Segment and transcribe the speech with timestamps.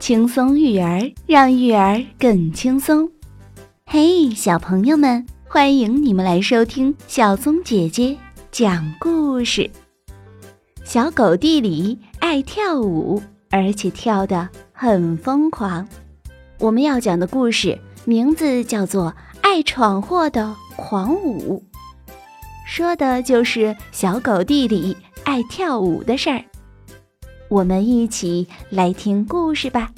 [0.00, 3.06] 轻松育儿，让育儿更轻松。
[3.84, 8.16] 嘿，小朋友们，欢迎你们来收听小松姐姐
[8.50, 9.70] 讲故事。
[10.84, 15.86] 小狗弟里爱跳舞，而且跳得很疯狂。
[16.58, 21.62] 我们要讲的故事名字叫做《爱闯祸的狂舞》，
[22.66, 26.42] 说的就是小狗弟里爱跳舞的事儿。
[27.50, 29.90] 我们一起来听故事吧。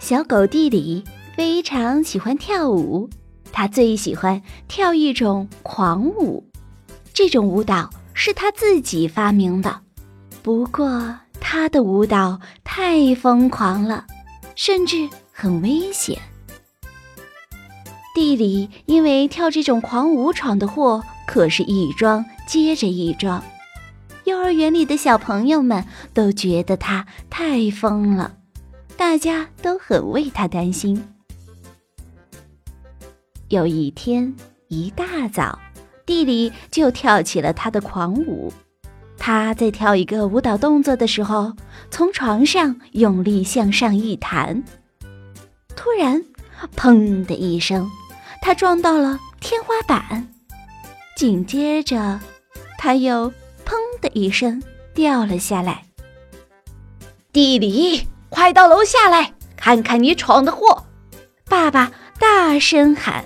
[0.00, 1.04] 小狗弟弟
[1.36, 3.08] 非常喜欢跳舞，
[3.52, 6.44] 他最喜欢跳一种狂舞。
[7.14, 9.80] 这种舞蹈是他自己发明的，
[10.42, 14.04] 不过他的舞蹈太疯狂了，
[14.56, 16.20] 甚至很危险。
[18.16, 21.00] 地里因为跳这种狂舞闯的祸。
[21.24, 23.42] 可是，一桩接着一桩，
[24.24, 28.34] 幼儿园里的小朋友们都觉得他太疯了，
[28.96, 31.02] 大家都很为他担心。
[33.48, 34.34] 有一天
[34.68, 35.58] 一大早，
[36.06, 38.52] 地里就跳起了他的狂舞。
[39.18, 41.52] 他在跳一个舞蹈动作的时候，
[41.90, 44.64] 从床上用力向上一弹，
[45.76, 46.24] 突然，
[46.76, 47.88] 砰的一声，
[48.40, 50.28] 他撞到了天花板。
[51.14, 52.18] 紧接着，
[52.82, 53.32] 他又
[53.64, 54.60] “砰”的一声
[54.92, 55.84] 掉了下来。
[57.32, 60.84] 弟弟，快到楼下来看看你闯的祸！
[61.44, 63.24] 爸爸大声喊。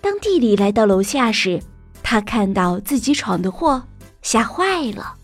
[0.00, 1.62] 当地里来到楼下时，
[2.02, 3.82] 他看到自己闯的祸，
[4.22, 5.14] 吓坏了。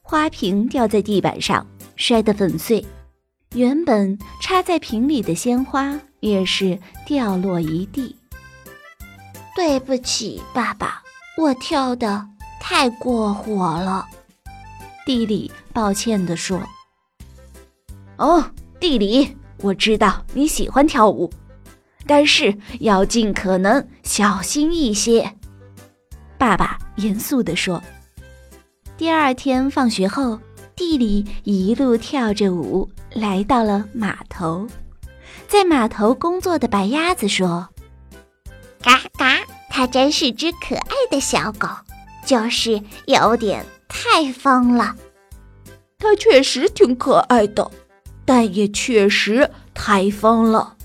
[0.00, 2.82] 花瓶掉在地板上，摔得粉碎。
[3.52, 8.16] 原本插在瓶里的鲜花也是掉落一地。
[9.54, 11.02] 对不起，爸爸，
[11.36, 12.26] 我跳的
[12.60, 14.06] 太过火了。
[15.04, 16.62] 地里抱歉地说
[18.16, 18.44] ：“哦，
[18.80, 21.30] 地里，我知道你喜欢跳舞，
[22.06, 25.30] 但是要尽可能小心一些。”
[26.38, 27.82] 爸爸严肃地说。
[28.96, 30.38] 第二天放学后，
[30.76, 34.66] 地里一路跳着舞来到了码头，
[35.48, 37.68] 在码头工作的白鸭子说。
[39.76, 41.66] 它真是只可爱的小狗，
[42.24, 44.94] 就是有点太疯了。
[45.98, 47.68] 它确实挺可爱的，
[48.24, 50.76] 但也确实太疯了。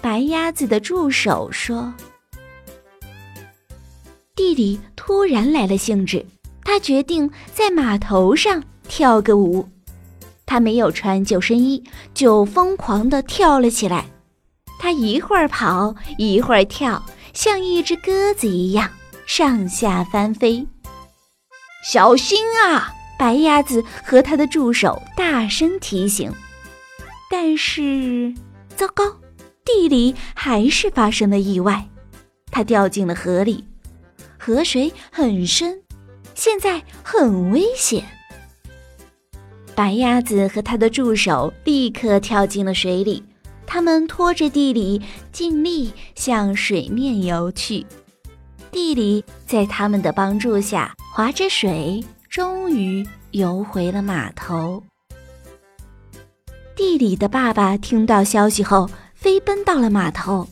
[0.00, 1.92] 白鸭子的助手说
[4.34, 6.24] ：“弟弟突然来了兴致，
[6.64, 9.68] 他决定在码头上跳个舞。
[10.46, 11.84] 他没有穿救生衣，
[12.14, 14.06] 就疯狂地跳了起来。”
[14.80, 17.02] 他一会儿跑，一会儿跳，
[17.34, 18.90] 像一只鸽子一样
[19.26, 20.66] 上下翻飞。
[21.84, 22.92] 小心啊！
[23.18, 26.32] 白鸭子和他的助手大声提醒。
[27.30, 28.32] 但是，
[28.76, 29.04] 糟糕，
[29.64, 31.86] 地里还是发生了意外，
[32.50, 33.64] 它掉进了河里。
[34.38, 35.80] 河水很深，
[36.34, 38.04] 现在很危险。
[39.74, 43.24] 白鸭子和他的助手立刻跳进了水里。
[43.66, 45.00] 他们拖着地里，
[45.32, 47.84] 尽力向水面游去。
[48.70, 54.82] 地里在他们的帮助下划着水，终于游回了码头。
[56.74, 60.48] 地里的爸爸听到消息后，飞奔到了码头。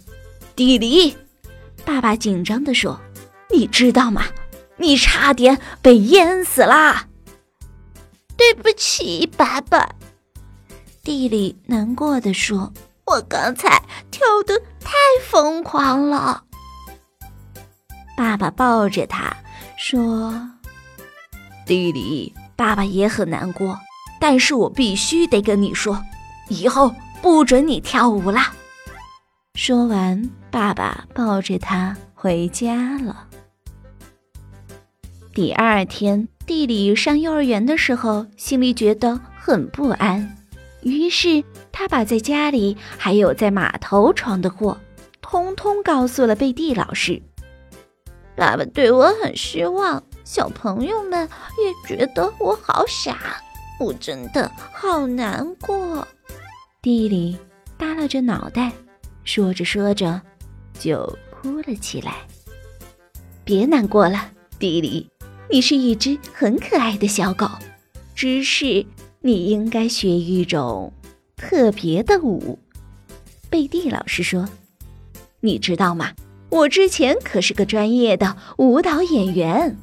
[0.55, 1.17] 地里，
[1.85, 3.01] 爸爸紧张地说
[3.53, 4.25] ：“你知道吗？
[4.77, 7.09] 你差点被淹死啦！”
[8.37, 9.89] 对不起，爸爸。
[11.03, 12.73] 地里难过的说。
[13.13, 13.69] 我刚才
[14.11, 14.91] 跳的太
[15.23, 16.45] 疯狂了。
[18.17, 19.37] 爸爸抱着他
[19.77, 20.33] 说
[21.67, 23.79] ：“弟弟，爸爸也很难过，
[24.19, 26.03] 但是我必须得跟你说，
[26.49, 28.41] 以后不准你跳舞了。”
[29.57, 33.29] 说完，爸爸抱着他回家了。
[35.35, 40.39] 第二天，弟弟上幼儿园的时候，心里觉得很不安。
[40.83, 44.79] 于是，他把在家里还有在码头闯的祸，
[45.21, 47.21] 通通告诉了贝蒂老师。
[48.35, 53.37] 爸爸对我很失望，小朋友们也觉得我好傻，
[53.79, 56.07] 我真的好难过。
[56.81, 57.39] 地里
[57.79, 58.73] 耷拉着脑袋，
[59.23, 60.21] 说着说着
[60.79, 62.17] 就哭了起来。
[63.45, 65.09] 别难过了，地里，
[65.51, 67.47] 你是一只很可爱的小狗，
[68.15, 68.85] 只是。
[69.23, 70.93] 你应该学一种
[71.37, 72.59] 特别的舞，
[73.49, 74.49] 贝蒂老师说
[75.41, 76.13] ：“你知道吗？
[76.51, 79.77] 我之前可是个专业的舞蹈演员。”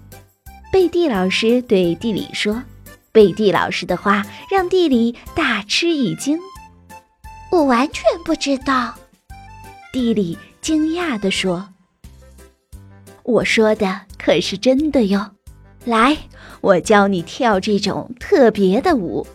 [0.71, 2.63] 贝蒂老师对地理说。
[3.11, 6.37] 贝蒂老师的话让地理大吃一惊。
[7.51, 8.93] 我完全不知道。
[9.91, 11.69] 地理惊讶地说
[13.23, 15.31] ：“我说的可是真的哟。
[15.85, 16.15] 来，
[16.61, 19.25] 我教你跳这种特别的舞。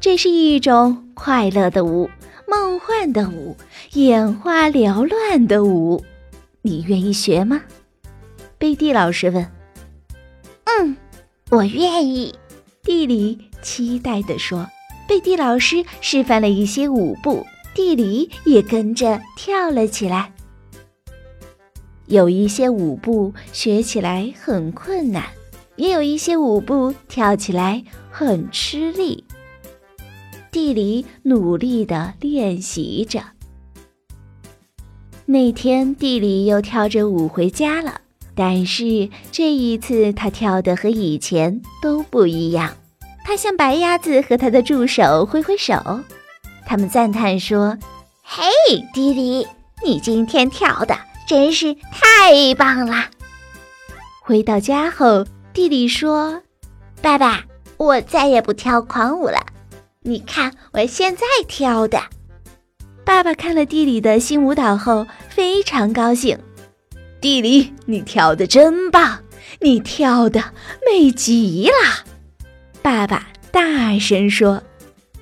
[0.00, 2.10] 这是一种快乐的舞，
[2.48, 3.56] 梦幻的舞，
[3.92, 6.04] 眼花缭乱的舞。
[6.62, 7.62] 你愿意学吗？”
[8.58, 9.46] 贝蒂老师问。
[10.64, 10.96] “嗯，
[11.50, 12.34] 我愿意。”
[12.82, 14.68] 地理期待地说。
[15.08, 17.44] 贝蒂老师示范了一些舞步，
[17.74, 20.32] 地理也跟着跳了起来。
[22.06, 25.24] 有一些舞步学起来很困难，
[25.76, 29.24] 也有一些舞步跳起来很吃力。
[30.50, 33.22] 地里努力地练习着。
[35.24, 38.00] 那天，地里又跳着舞回家了。
[38.34, 42.74] 但是这一次，他跳的和以前都不一样。
[43.24, 46.00] 他向白鸭子和他的助手挥挥手，
[46.66, 47.78] 他们赞叹说
[48.24, 48.42] ：“嘿，
[48.92, 49.46] 迪迪，
[49.84, 50.98] 你今天跳的
[51.28, 53.04] 真是太棒了！”
[54.24, 56.42] 回到家后，弟弟说
[57.02, 57.44] ：“爸爸，
[57.76, 59.44] 我再也不跳狂舞了。
[60.00, 62.02] 你看我现在跳的。”
[63.04, 66.38] 爸爸看了弟弟的新舞蹈后，非常高兴。
[67.20, 69.20] 弟弟，你跳的真棒，
[69.60, 70.42] 你跳的
[70.88, 72.04] 美极了！
[72.80, 74.62] 爸爸大声说：“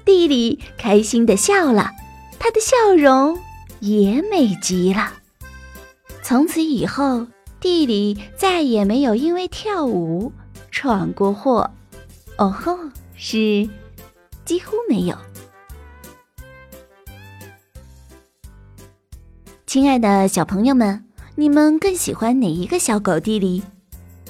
[0.05, 1.91] 弟弟开心的笑了，
[2.39, 3.39] 他的笑容
[3.81, 5.13] 也美极了。”
[6.23, 7.27] 从此以后，
[7.61, 10.33] 弟弟再也没有因为跳舞
[10.71, 11.71] 闯过祸。
[12.39, 12.79] 哦吼，
[13.15, 13.69] 是
[14.45, 15.17] 几乎没有。
[19.67, 21.05] 亲爱的小朋友们。
[21.37, 23.63] 你们更喜欢哪一个小狗弟弟？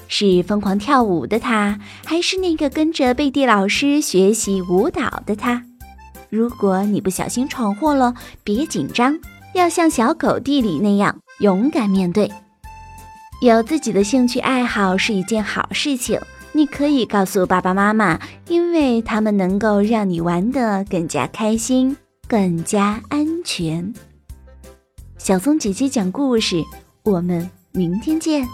[0.07, 5.65] 是疯狂跳舞的他，还是那个跟着贝蒂老师学习舞蹈的他？
[6.29, 8.13] 如果你不小心闯祸了，
[8.45, 9.19] 别紧张，
[9.53, 12.31] 要像小狗弟弟那样勇敢面对。
[13.41, 16.21] 有自己的兴趣爱好是一件好事情，
[16.51, 21.97] 你可以告诉爸爸妈妈，因为他们能够让你玩得更加开心，
[22.27, 23.91] 更加安全。
[25.17, 26.63] 小松姐姐讲故事。
[27.03, 28.45] 我们明天见。